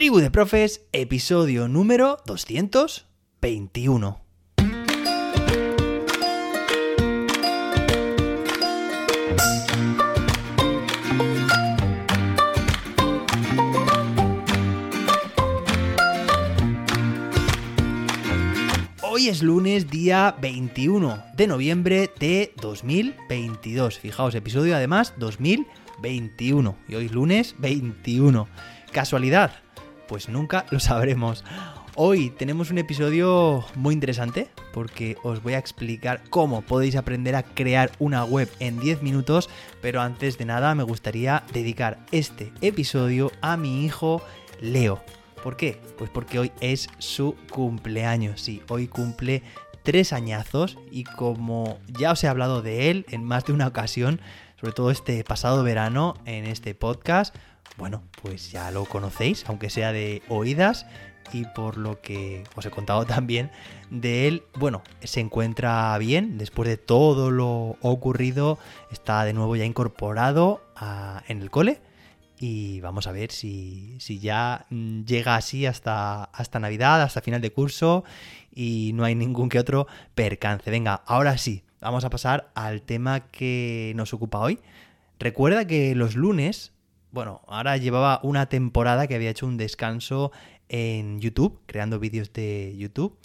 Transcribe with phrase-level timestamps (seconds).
[0.00, 4.18] Tribu de Profes, episodio número 221.
[19.02, 23.98] Hoy es lunes, día 21 de noviembre de 2022.
[23.98, 26.76] Fijaos, episodio además 2021.
[26.88, 28.48] Y hoy es lunes 21.
[28.92, 29.52] ¿Casualidad?
[30.10, 31.44] Pues nunca lo sabremos.
[31.94, 37.44] Hoy tenemos un episodio muy interesante porque os voy a explicar cómo podéis aprender a
[37.44, 39.48] crear una web en 10 minutos,
[39.80, 44.20] pero antes de nada me gustaría dedicar este episodio a mi hijo
[44.60, 45.00] Leo.
[45.44, 45.80] ¿Por qué?
[45.96, 49.44] Pues porque hoy es su cumpleaños, sí, hoy cumple
[49.84, 54.20] tres añazos y como ya os he hablado de él en más de una ocasión,
[54.60, 57.32] sobre todo este pasado verano en este podcast,
[57.76, 60.86] bueno, pues ya lo conocéis, aunque sea de oídas
[61.32, 63.50] y por lo que os he contado también
[63.90, 68.58] de él, bueno, se encuentra bien después de todo lo ocurrido,
[68.90, 70.62] está de nuevo ya incorporado
[71.28, 71.80] en el cole
[72.38, 77.52] y vamos a ver si, si ya llega así hasta, hasta Navidad, hasta final de
[77.52, 78.02] curso
[78.50, 80.70] y no hay ningún que otro percance.
[80.70, 84.58] Venga, ahora sí, vamos a pasar al tema que nos ocupa hoy.
[85.18, 86.72] Recuerda que los lunes,
[87.12, 90.32] bueno, ahora llevaba una temporada que había hecho un descanso
[90.68, 93.18] en YouTube, creando vídeos de YouTube.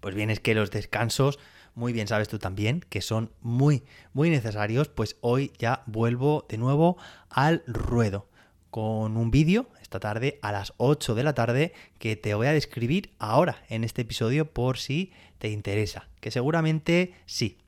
[0.00, 1.38] Pues bien, es que los descansos
[1.74, 6.58] muy bien sabes tú también que son muy, muy necesarios, pues hoy ya vuelvo de
[6.58, 6.98] nuevo
[7.30, 8.28] al ruedo
[8.70, 12.52] con un vídeo esta tarde a las 8 de la tarde que te voy a
[12.52, 17.58] describir ahora en este episodio por si te interesa, que seguramente sí.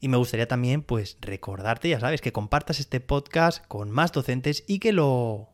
[0.00, 4.64] Y me gustaría también pues recordarte, ya sabes, que compartas este podcast con más docentes
[4.66, 5.50] y que lo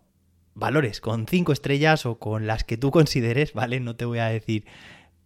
[0.54, 3.80] valores con 5 estrellas o con las que tú consideres, ¿vale?
[3.80, 4.64] No te voy a decir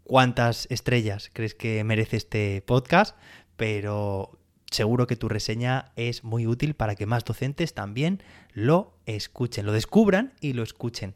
[0.05, 3.17] cuántas estrellas crees que merece este podcast,
[3.57, 4.39] pero
[4.71, 9.73] seguro que tu reseña es muy útil para que más docentes también lo escuchen, lo
[9.73, 11.15] descubran y lo escuchen.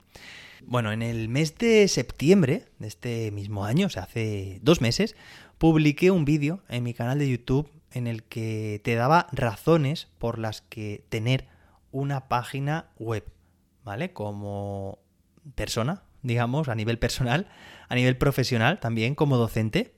[0.67, 5.17] Bueno, en el mes de septiembre de este mismo año, o sea, hace dos meses,
[5.59, 10.38] publiqué un vídeo en mi canal de YouTube en el que te daba razones por
[10.38, 11.47] las que tener
[11.93, 13.25] una página web,
[13.84, 14.12] ¿vale?
[14.12, 14.99] Como
[15.55, 17.49] persona, digamos, a nivel personal,
[17.88, 19.94] a nivel profesional también como docente,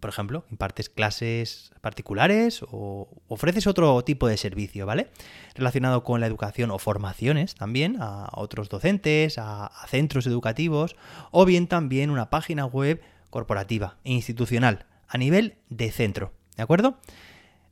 [0.00, 5.08] por ejemplo, impartes clases particulares o ofreces otro tipo de servicio, ¿vale?
[5.54, 10.96] Relacionado con la educación o formaciones también a otros docentes, a, centros educativos,
[11.30, 13.00] o bien también una página web
[13.30, 16.98] corporativa e institucional a nivel de centro, ¿de acuerdo?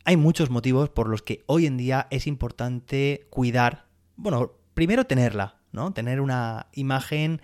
[0.05, 5.57] Hay muchos motivos por los que hoy en día es importante cuidar, bueno, primero tenerla,
[5.71, 5.93] ¿no?
[5.93, 7.41] Tener una imagen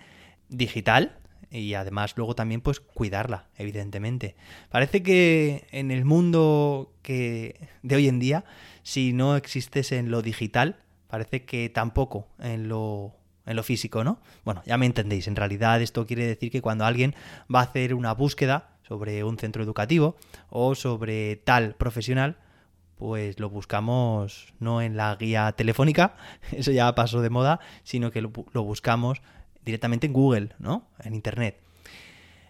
[0.49, 1.19] digital,
[1.51, 4.35] y además luego también pues cuidarla, evidentemente.
[4.69, 8.45] Parece que en el mundo que de hoy en día,
[8.83, 14.19] si no existes en lo digital, parece que tampoco en lo en lo físico, ¿no?
[14.45, 17.15] Bueno, ya me entendéis, en realidad esto quiere decir que cuando alguien
[17.53, 20.15] va a hacer una búsqueda sobre un centro educativo
[20.49, 22.37] o sobre tal profesional,
[22.97, 26.15] pues lo buscamos no en la guía telefónica,
[26.51, 28.31] eso ya pasó de moda, sino que lo,
[28.63, 29.21] buscamos
[29.63, 30.87] directamente en Google, ¿no?
[31.03, 31.59] En Internet.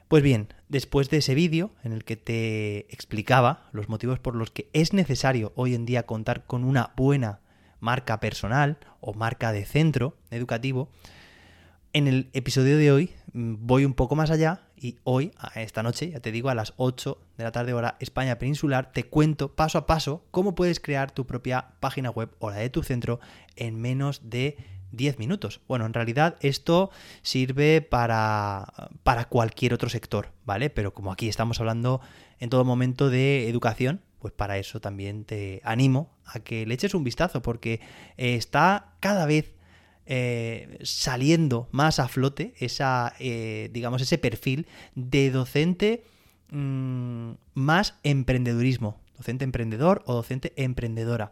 [0.07, 4.49] Pues bien, después de ese vídeo en el que te explicaba los motivos por los
[4.49, 7.41] que es necesario hoy en día contar con una buena
[7.79, 10.89] marca personal o marca de centro educativo,
[11.93, 16.09] en el episodio de hoy mm, voy un poco más allá y hoy, esta noche,
[16.09, 19.77] ya te digo, a las 8 de la tarde hora España Peninsular, te cuento paso
[19.77, 23.19] a paso cómo puedes crear tu propia página web o la de tu centro
[23.55, 24.57] en menos de
[24.91, 25.61] 10 minutos.
[25.67, 26.89] Bueno, en realidad esto
[27.21, 30.69] sirve para, para cualquier otro sector, ¿vale?
[30.69, 32.01] Pero como aquí estamos hablando
[32.39, 36.93] en todo momento de educación, pues para eso también te animo a que le eches
[36.93, 37.79] un vistazo, porque
[38.17, 39.53] eh, está cada vez
[40.11, 44.65] eh, saliendo más a flote esa, eh, digamos, ese perfil
[44.95, 46.03] de docente
[46.49, 51.31] mm, más emprendedurismo, docente emprendedor o docente emprendedora.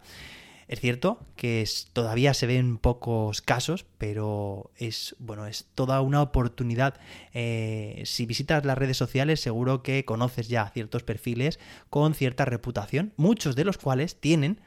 [0.67, 6.99] Es cierto que todavía se ven pocos casos, pero es bueno, es toda una oportunidad.
[7.33, 11.59] Eh, si visitas las redes sociales, seguro que conoces ya ciertos perfiles
[11.89, 14.61] con cierta reputación, muchos de los cuales tienen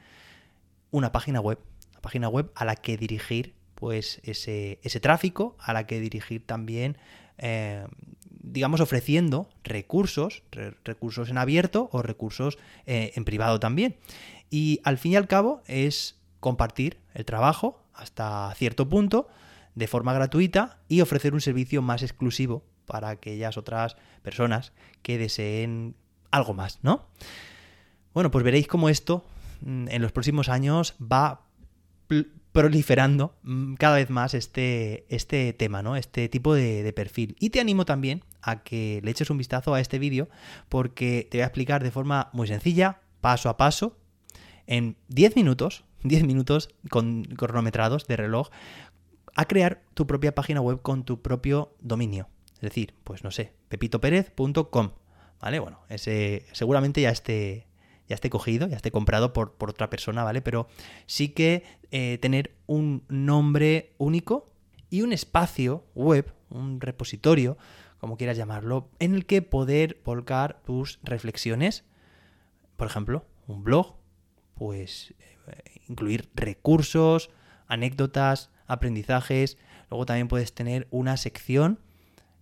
[0.89, 1.59] una página web,
[1.91, 6.45] una página web a la que dirigir pues ese, ese tráfico, a la que dirigir
[6.45, 6.99] también
[7.39, 7.83] eh,
[8.43, 10.43] digamos, ofreciendo recursos,
[10.83, 13.95] recursos en abierto o recursos eh, en privado también.
[14.51, 19.27] Y al fin y al cabo es compartir el trabajo hasta cierto punto
[19.73, 25.95] de forma gratuita y ofrecer un servicio más exclusivo para aquellas otras personas que deseen
[26.29, 27.07] algo más, ¿no?
[28.13, 29.25] Bueno, pues veréis cómo esto
[29.61, 31.47] mm, en los próximos años va
[32.51, 35.95] proliferando mm, cada vez más este, este tema, ¿no?
[35.95, 37.35] Este tipo de, perfil.
[37.39, 40.29] Y te animo también a que le eches un vistazo a este vídeo
[40.69, 43.97] porque te voy a explicar de forma muy sencilla, paso a paso,
[44.67, 48.49] en 10 minutos, 10 minutos con cronometrados de reloj,
[49.35, 52.27] a crear tu propia página web con tu propio dominio.
[52.55, 54.91] Es decir, pues no sé, pepitoperez.com.
[55.39, 55.59] ¿Vale?
[55.59, 57.65] Bueno, ese seguramente ya esté,
[58.11, 60.41] ya esté cogido, ya esté comprado por, por otra persona, ¿vale?
[60.41, 60.67] Pero
[61.05, 64.51] sí que eh, tener un nombre único
[64.89, 67.57] y un espacio web, un repositorio,
[67.99, 71.85] como quieras llamarlo, en el que poder volcar tus reflexiones.
[72.75, 73.95] Por ejemplo, un blog,
[74.55, 75.13] pues
[75.47, 77.29] eh, incluir recursos,
[77.67, 79.57] anécdotas, aprendizajes.
[79.89, 81.79] Luego también puedes tener una sección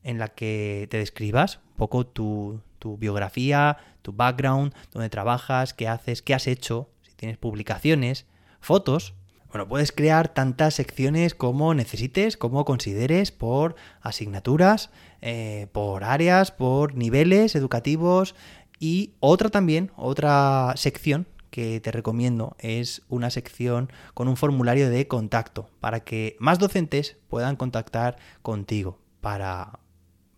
[0.01, 2.63] en la que te describas un poco tu,
[2.97, 8.25] biografía, tu background, dónde trabajas, qué haces, qué has hecho, si tienes publicaciones,
[8.59, 9.13] fotos.
[9.49, 14.91] Bueno, puedes crear tantas secciones como necesites, como consideres, por asignaturas,
[15.21, 18.35] eh, por áreas, por niveles educativos
[18.79, 25.07] y otra también, otra sección que te recomiendo es una sección con un formulario de
[25.07, 29.79] contacto para que más docentes puedan contactar contigo para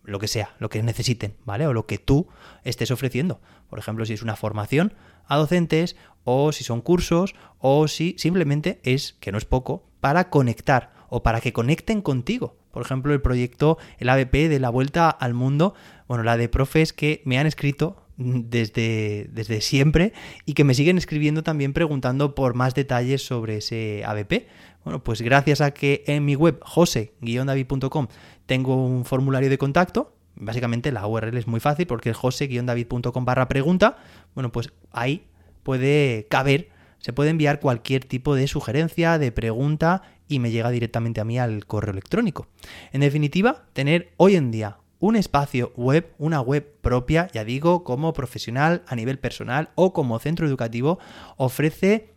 [0.04, 1.66] lo que sea, lo que necesiten, ¿vale?
[1.66, 2.28] O lo que tú
[2.64, 3.40] estés ofreciendo.
[3.68, 4.94] Por ejemplo, si es una formación
[5.26, 10.30] a docentes o si son cursos o si simplemente es, que no es poco, para
[10.30, 12.56] conectar o para que conecten contigo.
[12.70, 15.74] Por ejemplo, el proyecto, el ABP de la Vuelta al Mundo,
[16.08, 20.12] bueno, la de profes que me han escrito desde, desde siempre
[20.44, 24.46] y que me siguen escribiendo también preguntando por más detalles sobre ese ABP.
[24.84, 28.08] Bueno, pues gracias a que en mi web jose-david.com
[28.46, 33.48] tengo un formulario de contacto, básicamente la URL es muy fácil porque es jose-david.com barra
[33.48, 33.96] pregunta,
[34.34, 35.26] bueno, pues ahí
[35.62, 41.20] puede caber, se puede enviar cualquier tipo de sugerencia, de pregunta y me llega directamente
[41.20, 42.48] a mí al correo electrónico.
[42.92, 48.12] En definitiva, tener hoy en día un espacio web, una web propia, ya digo, como
[48.12, 51.00] profesional a nivel personal o como centro educativo,
[51.36, 52.14] ofrece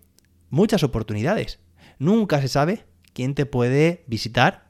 [0.52, 1.58] muchas oportunidades.
[1.98, 4.68] Nunca se sabe quién te puede visitar,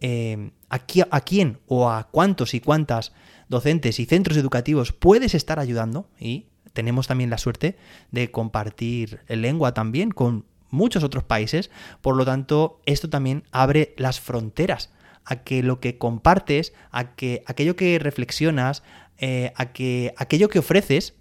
[0.00, 3.14] eh, a, a quién o a cuántos y cuántas
[3.48, 7.78] docentes y centros educativos puedes estar ayudando y tenemos también la suerte
[8.10, 11.70] de compartir lengua también con muchos otros países,
[12.02, 14.90] por lo tanto esto también abre las fronteras
[15.24, 18.82] a que lo que compartes, a que aquello que reflexionas,
[19.18, 21.14] eh, a que aquello que ofreces,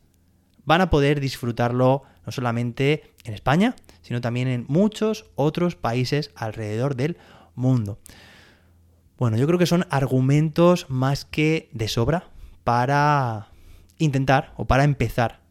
[0.65, 6.95] van a poder disfrutarlo no solamente en España, sino también en muchos otros países alrededor
[6.95, 7.17] del
[7.55, 7.99] mundo.
[9.17, 12.29] Bueno, yo creo que son argumentos más que de sobra
[12.63, 13.49] para
[13.97, 15.41] intentar o para empezar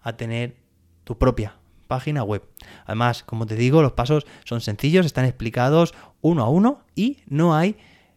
[0.00, 0.56] a tener
[1.04, 1.56] tu propia
[1.86, 2.42] página web.
[2.86, 7.54] Además, como te digo, los pasos son sencillos, están explicados uno a uno y no
[7.54, 7.76] hay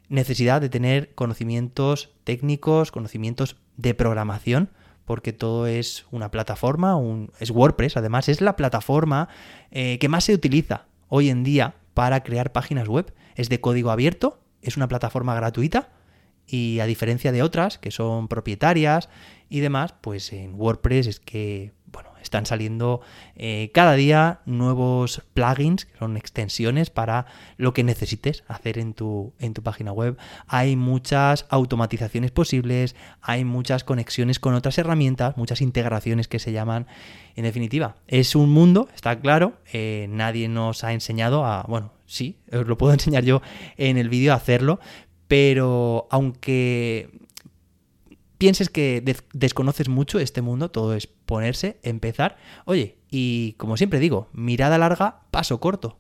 [0.10, 4.70] necesidad de tener conocimientos técnicos, conocimientos de programación,
[5.06, 9.30] porque todo es una plataforma, un, es WordPress, además es la plataforma
[9.72, 13.14] eh, que más se utiliza hoy en día para crear páginas web.
[13.36, 15.90] Es de código abierto, es una plataforma gratuita
[16.48, 19.10] y a diferencia de otras que son propietarias
[19.50, 21.74] y demás, pues en WordPress es que
[22.26, 23.02] están saliendo
[23.36, 27.26] eh, cada día nuevos plugins, que son extensiones para
[27.58, 30.18] lo que necesites hacer en tu, en tu página web.
[30.48, 36.88] Hay muchas automatizaciones posibles, hay muchas conexiones con otras herramientas, muchas integraciones que se llaman.
[37.36, 42.38] En definitiva, es un mundo, está claro, eh, nadie nos ha enseñado a, bueno, sí,
[42.52, 43.42] os lo puedo enseñar yo
[43.78, 44.80] en el vídeo a hacerlo,
[45.28, 47.10] pero aunque
[48.38, 49.04] pienses que
[49.34, 52.38] desconoces mucho este mundo, todo es ponerse, empezar.
[52.66, 55.98] Oye, y como siempre digo, mirada larga, paso corto.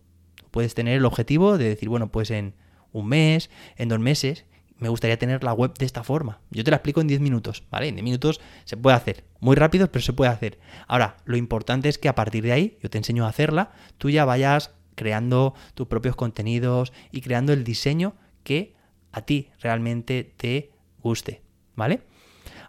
[0.51, 2.53] Puedes tener el objetivo de decir, bueno, pues en
[2.91, 4.45] un mes, en dos meses,
[4.77, 6.41] me gustaría tener la web de esta forma.
[6.51, 7.87] Yo te la explico en 10 minutos, ¿vale?
[7.87, 9.23] En 10 minutos se puede hacer.
[9.39, 10.59] Muy rápido, pero se puede hacer.
[10.87, 14.09] Ahora, lo importante es que a partir de ahí, yo te enseño a hacerla, tú
[14.09, 18.74] ya vayas creando tus propios contenidos y creando el diseño que
[19.15, 21.41] a ti realmente te guste,
[21.75, 22.01] ¿vale?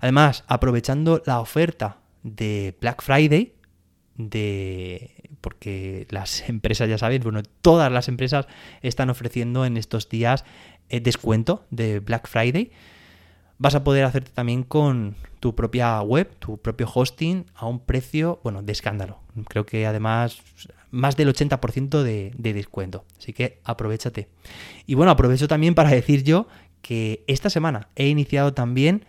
[0.00, 3.54] Además, aprovechando la oferta de Black Friday,
[4.14, 5.10] de
[5.40, 8.46] porque las empresas ya saben, bueno, todas las empresas
[8.80, 10.44] están ofreciendo en estos días
[10.88, 12.70] eh, descuento de Black Friday.
[13.58, 18.38] Vas a poder hacerte también con tu propia web, tu propio hosting a un precio,
[18.44, 19.18] bueno, de escándalo.
[19.48, 20.42] Creo que además
[20.90, 23.04] más del 80% de, de descuento.
[23.18, 24.28] Así que aprovechate.
[24.86, 26.46] Y bueno, aprovecho también para decir yo
[26.82, 29.04] que esta semana he iniciado también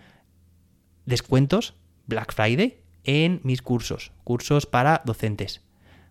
[1.05, 1.75] descuentos
[2.07, 5.61] Black Friday en mis cursos, cursos para docentes.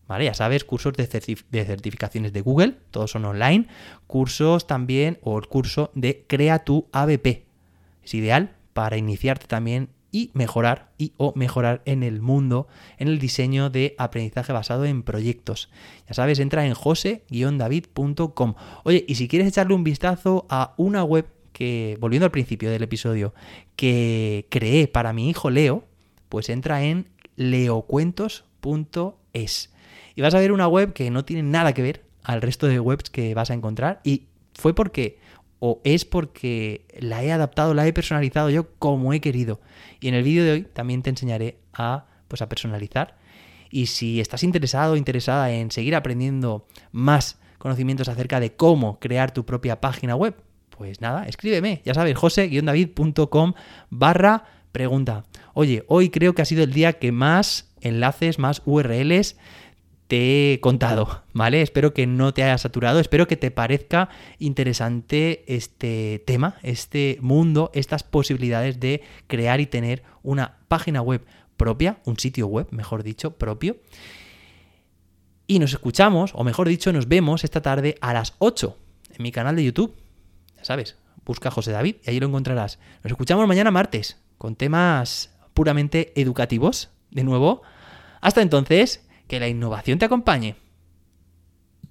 [0.09, 0.27] ¿Vale?
[0.27, 3.67] Ya sabes, cursos de, certificaciones de Google, todos son online,
[4.07, 7.45] cursos también, o el curso de Crea tu ABP.
[8.05, 13.19] Es ideal para iniciarte también y mejorar y o mejorar en el mundo en el
[13.19, 15.69] diseño de aprendizaje basado en proyectos.
[16.09, 18.55] Ya sabes, entra en jose-david.com.
[18.85, 22.83] Oye, y si quieres echarle un vistazo a una web que, volviendo al principio del
[22.83, 23.35] episodio,
[23.77, 25.85] que creé para mi hijo Leo,
[26.31, 29.71] pues entra en leocuentos.es.
[30.15, 32.81] Y vas a ver una web que no tiene nada que ver al resto de
[32.81, 34.01] webs que vas a encontrar.
[34.03, 35.19] Y fue porque,
[35.59, 39.61] o es porque la he adaptado, la he personalizado yo como he querido.
[40.01, 43.17] Y en el vídeo de hoy también te enseñaré a, pues, a personalizar.
[43.71, 49.33] Y si estás interesado o interesada en seguir aprendiendo más conocimientos acerca de cómo crear
[49.33, 50.37] tu propia página web,
[50.71, 53.55] pues nada, escríbeme, ya sabes, jose-david.com
[53.91, 55.25] barra pregunta.
[55.55, 59.37] Oye, hoy creo que ha sido el día que más enlaces, más URLs
[60.09, 61.63] te he contado, ¿vale?
[61.63, 64.09] Espero que no te haya saturado, espero que te parezca
[64.39, 71.25] interesante este tema, este mundo, estas posibilidades de crear y tener una página web
[71.57, 73.77] propia, un sitio web, mejor dicho, propio.
[75.49, 78.77] Y nos escuchamos, o mejor dicho, nos vemos esta tarde a las 8
[79.17, 79.95] en mi canal de YouTube.
[80.57, 82.79] Ya sabes, busca José David y ahí lo encontrarás.
[83.03, 86.91] Nos escuchamos mañana martes con temas puramente educativos.
[87.11, 87.63] De nuevo,
[88.21, 90.57] hasta entonces, que la innovación te acompañe.